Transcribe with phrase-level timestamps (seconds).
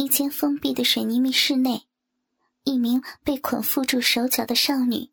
[0.00, 1.82] 一间封闭的水泥密室内，
[2.62, 5.10] 一名被捆缚住手脚的少女，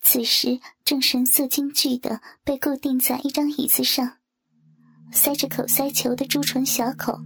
[0.00, 4.16] 此时正神色惊惧的被固定在一张椅子上，
[5.12, 7.20] 塞着口塞球的朱唇小口，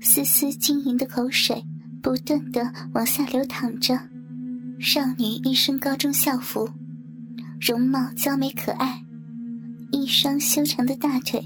[0.00, 1.62] 丝丝晶莹的口水
[2.02, 3.94] 不断的往下流淌着。
[4.80, 6.66] 少女一身高中校服，
[7.60, 9.04] 容貌娇美可爱，
[9.90, 11.44] 一双修长的大腿。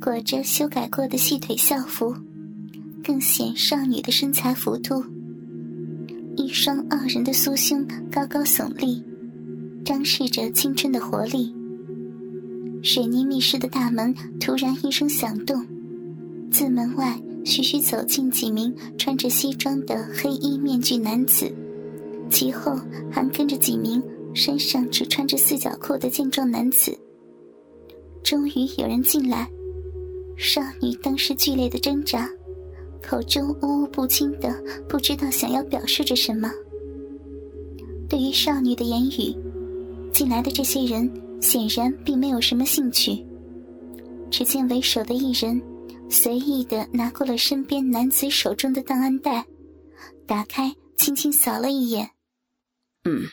[0.00, 2.14] 裹着修改过的细腿校服，
[3.08, 5.02] 更显少女的身材浮凸。
[6.36, 7.82] 一双傲人的酥胸
[8.12, 9.02] 高高耸立，
[9.82, 11.50] 张示着青春的活力。
[12.82, 15.66] 水泥密室的大门突然一声响动，
[16.50, 21.50] 自门外徐徐走进几名穿着西装的黑衣面具男子，
[22.28, 22.78] 其后
[23.10, 24.02] 还跟着几名
[24.34, 26.94] 身上只穿着四角裤的健壮男子。
[28.22, 29.48] 终于有人进来。
[30.36, 32.30] 少女当时剧烈的挣扎，
[33.02, 34.52] 口中呜呜不清的，
[34.88, 36.50] 不知道想要表示着什么。
[38.08, 39.34] 对于少女的言语，
[40.12, 43.24] 进来的这些人显然并没有什么兴趣。
[44.30, 45.60] 只见为首的一人
[46.10, 49.44] 随意的拿过了身边男子手中的档案袋，
[50.26, 52.10] 打开，轻轻扫了一眼。
[53.04, 53.26] 嗯，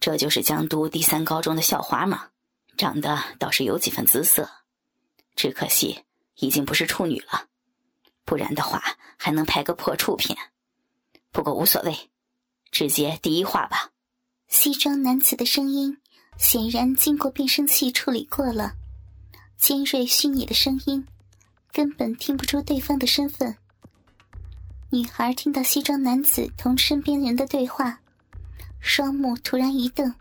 [0.00, 2.28] 这就是江都第三高中的校花嘛？
[2.76, 4.48] 长得倒是有几分姿色，
[5.36, 5.98] 只可惜。
[6.40, 7.46] 已经不是处女了，
[8.24, 8.82] 不然的话
[9.16, 10.36] 还能拍个破处片。
[11.30, 12.10] 不过无所谓，
[12.70, 13.90] 直接第一话吧。
[14.48, 15.98] 西装男子的声音
[16.38, 18.74] 显然经过变声器处理过了，
[19.56, 21.06] 尖锐虚拟的声音
[21.72, 23.56] 根本听不出对方的身份。
[24.90, 27.98] 女孩听到西装男子同身边人的对话，
[28.80, 30.14] 双目突然一瞪，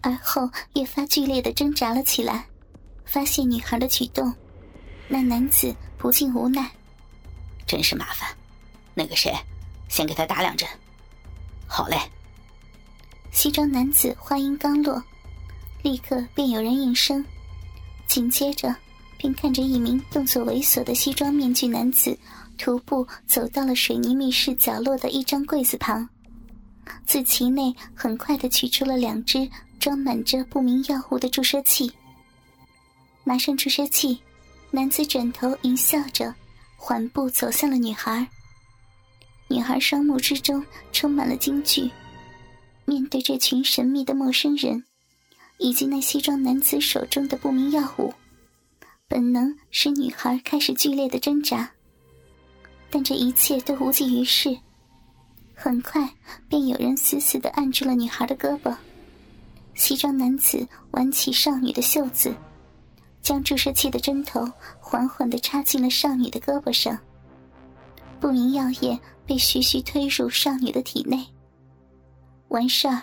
[0.00, 2.46] 而后越发剧烈的挣扎了起来。
[3.04, 4.34] 发现女孩的举动。
[5.06, 6.68] 那男子不禁无奈
[7.66, 8.28] ：“真是麻烦，
[8.94, 9.34] 那个谁，
[9.88, 10.68] 先给他打两针。
[11.66, 11.98] ”“好嘞。”
[13.32, 15.02] 西装男子话音刚落，
[15.82, 17.22] 立刻便有人应声，
[18.06, 18.74] 紧接着
[19.18, 22.18] 便看着一名动作猥琐的西装面具男子
[22.56, 26.08] 徒步走到了水泥密室角落的一张柜子旁，
[27.04, 29.46] 自其内很快的取出了两只
[29.78, 31.92] 装满着不明药物的注射器，
[33.24, 34.18] 拿上注射器。
[34.70, 36.34] 男子转头淫笑着，
[36.86, 38.28] 缓步走向了女孩。
[39.48, 41.90] 女孩双目之中充满了惊惧，
[42.84, 44.84] 面对这群神秘的陌生人，
[45.58, 48.14] 以及那西装男子手中的不明药物，
[49.08, 51.72] 本能使女孩开始剧烈的挣扎。
[52.88, 54.56] 但这一切都无济于事，
[55.56, 56.08] 很快
[56.48, 58.72] 便有人死死的按住了女孩的胳膊。
[59.74, 62.32] 西装男子挽起少女的袖子。
[63.26, 64.48] 将注射器的针头
[64.78, 66.96] 缓缓地插进了少女的胳膊上，
[68.20, 71.26] 不明药液被徐徐推入少女的体内。
[72.50, 73.02] 完事儿，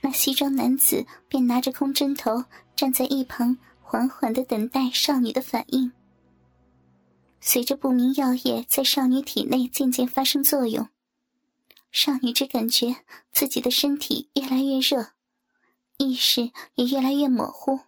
[0.00, 2.42] 那西装男子便拿着空针头
[2.74, 5.92] 站在一旁，缓缓地等待少女的反应。
[7.38, 10.88] 随着不明药液在少女体内渐渐发生作用，
[11.92, 12.96] 少女只感觉
[13.32, 15.08] 自己的身体越来越热，
[15.98, 17.80] 意识也越来越模糊。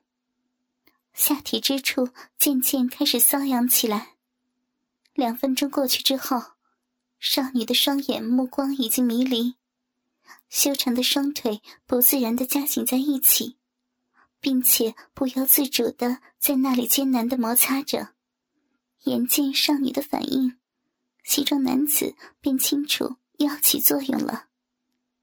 [1.13, 4.17] 下体之处渐渐开始瘙痒起来。
[5.13, 6.41] 两分钟过去之后，
[7.19, 9.57] 少女的双眼目光已经迷离，
[10.49, 13.59] 修长的双腿不自然的夹紧在一起，
[14.41, 18.15] 并且不由自主的在那里艰难的摩擦着。
[19.05, 20.59] 眼见少女的反应，
[21.25, 24.47] 西装男子便清楚要起作用了。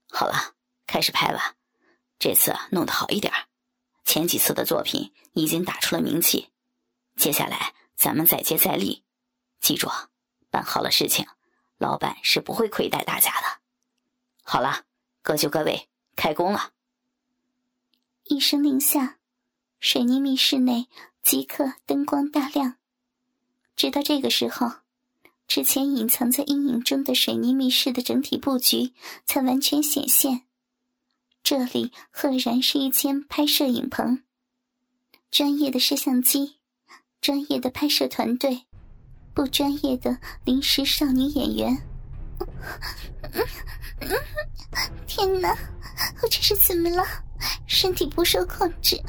[0.10, 0.56] 好了，
[0.86, 1.56] 开始拍吧，
[2.20, 3.32] 这次弄得好一点。
[4.08, 6.48] 前几次的作品已经打出了名气，
[7.18, 9.04] 接下来咱们再接再厉。
[9.60, 9.90] 记住，
[10.50, 11.28] 办好了事情，
[11.78, 13.60] 老板是不会亏待大家的。
[14.44, 14.86] 好了，
[15.22, 16.72] 各就各位，开工了。
[18.24, 19.18] 一声令下，
[19.82, 20.88] 水泥密室内
[21.22, 22.78] 即刻灯光大亮。
[23.76, 24.72] 直到这个时候，
[25.50, 28.94] 之前隐藏在阴影中的水泥密室的整体布局
[29.26, 30.47] 才完全显现。
[31.50, 34.22] 这里赫然是一间拍摄影棚，
[35.32, 36.58] 专业的摄像机，
[37.22, 38.66] 专业的拍摄团队，
[39.34, 41.82] 不专业的临时少女演员。
[45.08, 45.56] 天哪，
[46.22, 47.02] 我这是怎么了？
[47.66, 49.02] 身体不受控制，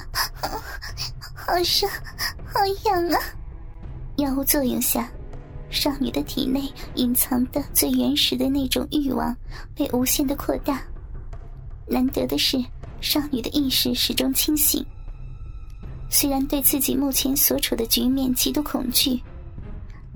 [1.34, 1.88] 好热，
[2.46, 3.18] 好痒啊！
[4.18, 5.10] 药物作用下，
[5.70, 9.36] 少女的体内隐藏的最原始的那种欲望
[9.74, 10.80] 被无限的扩大。
[11.88, 12.62] 难得的是，
[13.00, 14.84] 少女的意识始终清醒。
[16.10, 19.20] 虽然对自己目前所处的局面极度恐惧，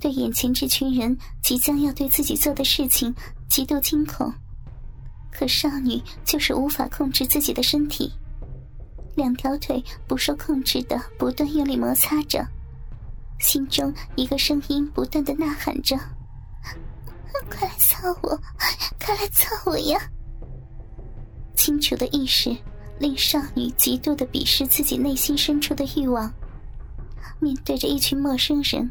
[0.01, 3.15] 对眼前这群人即将要对自己做的事情
[3.49, 4.33] 极度惊恐，
[5.31, 8.11] 可少女就是无法控制自己的身体，
[9.17, 12.47] 两条腿不受控制的不断用力摩擦着，
[13.39, 15.95] 心中一个声音不断的呐喊着
[17.51, 18.41] ：“快来操我，
[18.99, 20.01] 快来操我呀！”
[21.63, 22.57] 清楚的意识
[22.99, 26.29] 令少女极度的鄙视自己内心深处的欲望，
[27.39, 28.91] 面对着一群陌生人。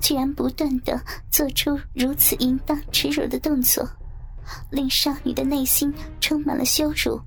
[0.00, 0.98] 居然不断的
[1.30, 3.86] 做出如此淫荡耻辱的动作，
[4.70, 7.20] 令少女的内心充满了羞辱。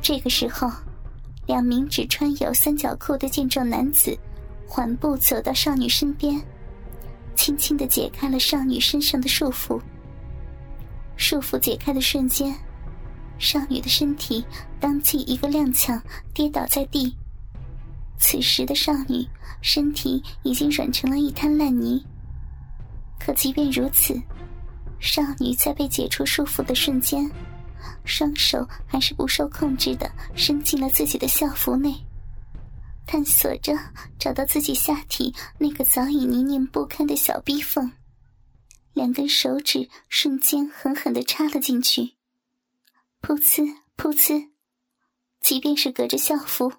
[0.00, 0.70] 这个时候，
[1.48, 4.16] 两名只穿有三角裤的健壮男子
[4.64, 6.40] 缓步走到少女身边，
[7.34, 9.80] 轻轻的解开了少女身上的束缚。
[11.16, 12.54] 束缚解开的瞬间，
[13.40, 14.44] 少女的身体
[14.78, 16.00] 当即一个踉跄，
[16.34, 17.16] 跌倒在地。
[18.18, 19.26] 此时的少女
[19.62, 22.04] 身体已经软成了一滩烂泥，
[23.18, 24.14] 可即便如此，
[25.00, 27.28] 少女在被解除束缚的瞬间，
[28.04, 31.94] 双手还是不受控制的伸进了自己的校服内，
[33.06, 33.72] 探索着
[34.18, 37.90] 找到自己下体那个早已泥泞不堪的小逼缝，
[38.92, 42.12] 两根手指瞬间狠狠的插了进去，
[43.22, 44.50] 噗呲噗呲，
[45.40, 46.72] 即便是隔着校服。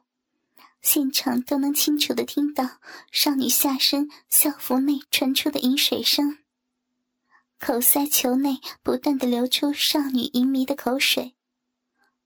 [0.81, 2.67] 现场都能清楚的听到
[3.11, 6.39] 少女下身校服内传出的饮水声，
[7.59, 11.35] 口塞球内不断的流出少女淫迷的口水，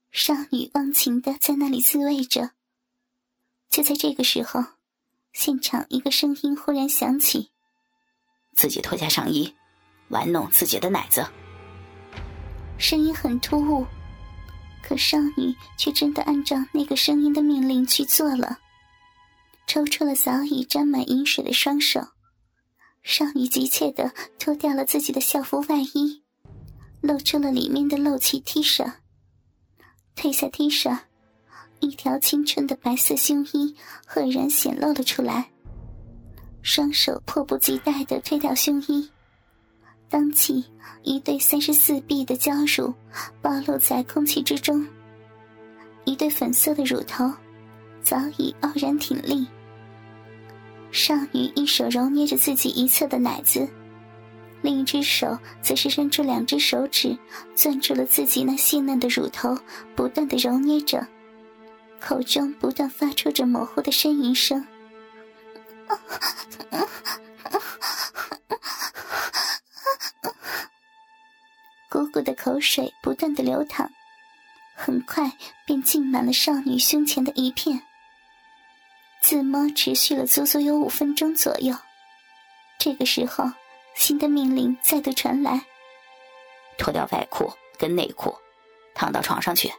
[0.09, 2.51] 少女忘情的在那里自慰着。
[3.69, 4.63] 就在这个时候，
[5.33, 7.51] 现场一个声音忽然响起
[8.55, 9.53] ：“自己脱下上衣，
[10.07, 11.27] 玩弄自己的奶子。”
[12.79, 13.85] 声音很突兀。
[14.87, 18.59] 可少女却真的按照那个声音的命令去做了，
[19.65, 21.99] 抽出了早已沾满饮水的双手，
[23.01, 26.21] 少女急切的脱掉了自己的校服外衣，
[27.01, 28.93] 露出了里面的露脐 T 恤。
[30.15, 30.99] 褪下 T 恤，
[31.79, 35.49] 一条青春的白色胸衣赫然显露了出来。
[36.61, 39.09] 双手迫不及待的推掉胸衣。
[40.15, 40.63] 当即，
[41.03, 42.93] 一对三十四 B 的娇乳
[43.41, 44.87] 暴露在空气之中，
[46.05, 47.29] 一对粉色的乳头
[48.01, 49.45] 早已傲然挺立。
[50.89, 53.67] 少女一手揉捏着自己一侧的奶子，
[54.61, 57.13] 另一只手则是伸出两只手指
[57.53, 59.53] 攥住了自己那细嫩的乳头，
[59.97, 61.05] 不断的揉捏着，
[61.99, 64.65] 口中不断发出着模糊的呻吟声。
[72.15, 73.91] 鼓的口水不断的流淌，
[74.73, 75.29] 很快
[75.65, 77.81] 便浸满了少女胸前的一片。
[79.21, 81.75] 自摸持续了足足有五分钟左右。
[82.79, 83.51] 这个时候，
[83.95, 85.65] 新的命令再度传来：
[86.77, 88.33] 脱掉外裤跟内裤，
[88.93, 89.69] 躺到床上去，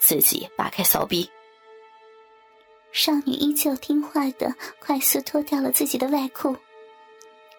[0.00, 1.30] 自己扒开骚逼。
[2.90, 6.56] 少女依旧听话的快速脱掉了自己的外裤，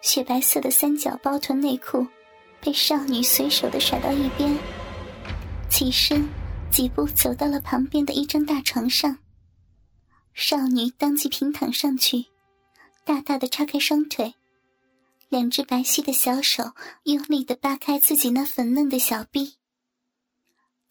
[0.02, 2.06] 雪白色的三角包臀内裤。
[2.62, 4.57] 被少女随手的甩到一边，
[5.69, 6.27] 起身
[6.69, 9.18] 几步走到了旁边的一张大床上。
[10.33, 12.25] 少女当即平躺上去，
[13.04, 14.36] 大大的叉开双腿，
[15.30, 16.74] 两只白皙的小手
[17.04, 19.56] 用力的扒开自己那粉嫩的小臂。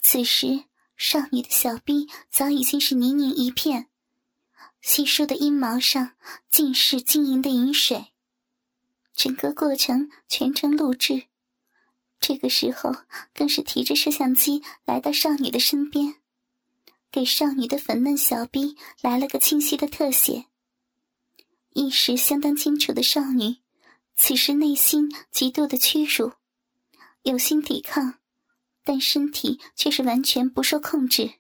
[0.01, 0.65] 此时，
[0.97, 3.87] 少女的小臂早已经是泥泞一片，
[4.81, 6.13] 稀疏的阴毛上
[6.49, 8.07] 尽是晶莹的饮水。
[9.15, 11.25] 整个过程全程录制。
[12.19, 12.95] 这个时候，
[13.35, 16.17] 更是提着摄像机来到少女的身边，
[17.11, 20.47] 给少女的粉嫩小臂来了个清晰的特写。
[21.71, 23.59] 意识相当清楚的少女，
[24.17, 26.33] 此时内心极度的屈辱，
[27.23, 28.19] 有心抵抗，
[28.83, 31.35] 但身体却是完全不受控制，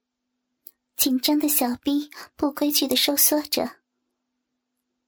[0.95, 3.79] 紧张的小臂不规矩的收缩着。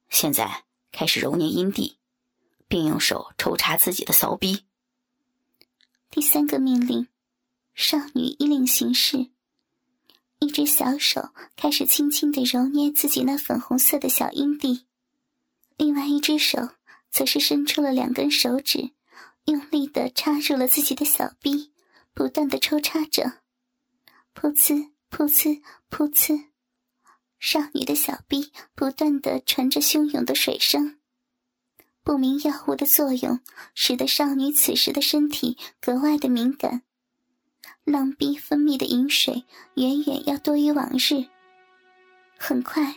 [0.09, 1.99] 现在开始揉捏阴蒂，
[2.67, 4.65] 并用手抽插自己的骚逼。
[6.11, 7.07] 第三个命令，
[7.75, 9.31] 少女依令行事。
[10.39, 14.87] 一只小手开始轻轻的揉捏自己那粉红色的小阴蒂，
[15.77, 16.71] 另外一只手
[17.11, 18.93] 则是伸出了两根手指，
[19.45, 21.73] 用力的插入了自己的小臂，
[22.15, 23.41] 不断的抽插着，
[24.35, 25.61] 噗呲噗呲
[25.91, 26.47] 噗呲，
[27.39, 30.98] 少女的小臂不断的传着汹涌的水声。
[32.09, 33.39] 不明药物的作用，
[33.75, 36.81] 使得少女此时的身体格外的敏感，
[37.85, 41.23] 浪逼分泌的饮水远远要多于往日。
[42.39, 42.95] 很快，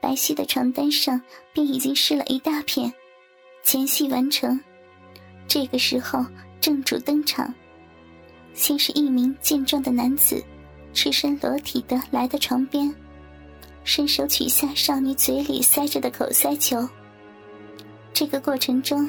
[0.00, 2.92] 白皙的床单上便已经湿了一大片，
[3.62, 4.58] 前戏完成，
[5.46, 6.26] 这个时候
[6.60, 7.54] 正主登场。
[8.52, 10.44] 先是一名健壮的男子，
[10.92, 12.92] 赤身裸体的来到床边，
[13.84, 16.84] 伸手取下少女嘴里塞着的口塞球。
[18.20, 19.08] 这个过程中，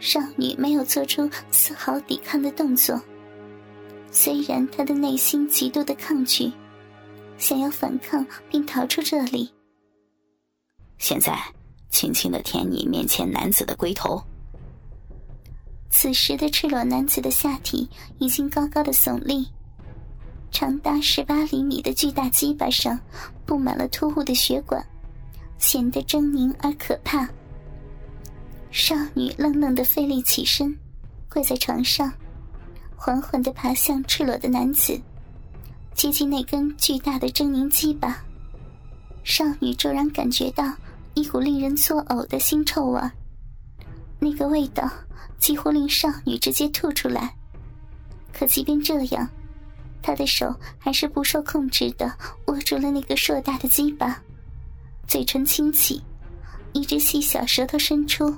[0.00, 3.00] 少女没有做出丝毫抵抗的动作。
[4.10, 6.50] 虽然她的内心极度的抗拒，
[7.38, 9.48] 想要反抗并逃出这里。
[10.98, 11.38] 现在，
[11.90, 14.20] 轻轻的舔你面前男子的龟头。
[15.88, 17.88] 此时的赤裸男子的下体
[18.18, 19.46] 已经高高的耸立，
[20.50, 22.98] 长达十八厘米的巨大鸡巴上
[23.46, 24.84] 布满了突兀的血管，
[25.56, 27.28] 显得狰狞而可怕。
[28.74, 30.76] 少女愣愣的费力起身，
[31.28, 32.12] 跪在床上，
[32.96, 35.00] 缓缓的爬向赤裸的男子，
[35.94, 38.20] 接近那根巨大的狰狞鸡巴。
[39.22, 40.74] 少女骤然感觉到
[41.14, 43.00] 一股令人作呕的腥臭味，
[44.18, 44.90] 那个味道。
[45.38, 47.32] 几乎令少女直接吐出来，
[48.32, 49.28] 可即便这样，
[50.02, 52.12] 她的手还是不受控制的
[52.46, 54.20] 握住了那个硕大的鸡巴，
[55.06, 56.02] 嘴唇轻启，
[56.72, 58.34] 一只细小舌头伸出，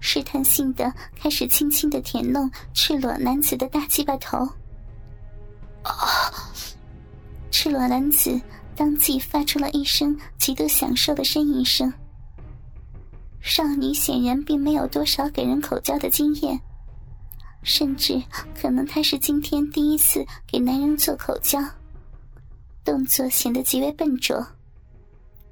[0.00, 4.38] 试探性的开始轻轻的舔弄赤裸男子的大鸡巴头。
[5.82, 5.92] 啊！
[7.50, 8.40] 赤裸男子
[8.76, 11.92] 当即发出了一声极度享受的呻吟声。
[13.40, 16.60] 少女显然并没有多少给人口交的经验，
[17.62, 18.22] 甚至
[18.54, 21.58] 可能她是今天第一次给男人做口交，
[22.84, 24.46] 动作显得极为笨拙。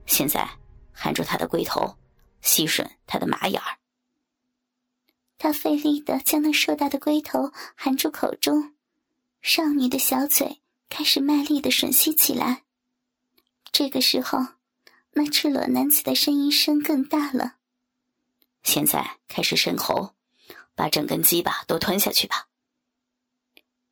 [0.05, 0.49] 现在
[0.93, 1.93] 含住他的龟头，
[2.43, 3.77] 吸吮他的马眼儿。
[5.39, 8.75] 他费力的将那硕大的龟头含住口中，
[9.43, 12.65] 少女的小嘴开始卖力的吮吸起来。
[13.71, 14.39] 这个时候，
[15.13, 17.57] 那赤裸男子的声音声更大了。
[18.63, 20.15] 现在开始伸喉，
[20.75, 22.49] 把整根鸡巴都吞下去吧。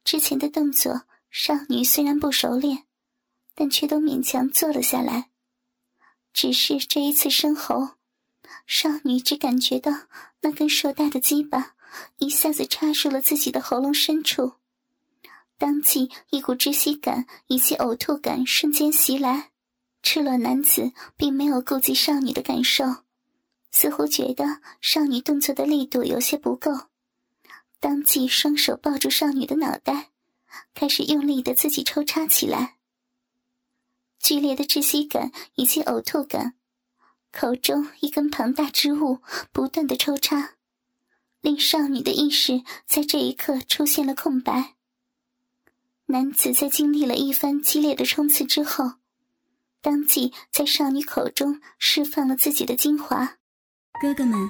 [0.03, 2.85] 之前的动作，少女虽然不熟练，
[3.55, 5.31] 但却都勉强做了下来。
[6.33, 7.91] 只是这一次伸喉，
[8.67, 9.93] 少女只感觉到
[10.41, 11.75] 那根硕大的鸡巴
[12.19, 14.55] 一下子插入了自己的喉咙深处，
[15.59, 19.51] 当即一股窒息感以及呕吐感瞬间袭来。
[20.03, 22.85] 赤裸男子并没有顾及少女的感受。
[23.71, 26.71] 似乎觉得少女动作的力度有些不够，
[27.81, 30.11] 当即双手抱住少女的脑袋，
[30.75, 32.77] 开始用力的自己抽插起来。
[34.21, 36.55] 剧烈的窒息感以及呕吐感，
[37.35, 39.19] 口中一根庞大之物
[39.51, 40.51] 不断的抽插，
[41.41, 44.77] 令少女的意识在这一刻出现了空白。
[46.07, 48.93] 男子在经历了一番激烈的冲刺之后，
[49.83, 53.39] 当即在少女口中释放了自己的精华。
[54.01, 54.49] 哥哥们，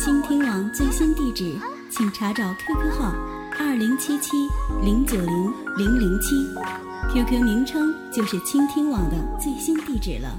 [0.00, 1.54] 倾听网最新地址，
[1.90, 3.12] 请查找 QQ 号
[3.58, 4.30] 二零七七
[4.82, 6.34] 零九零零零七
[7.12, 10.34] ，QQ 名称就是倾听网的最新地址了。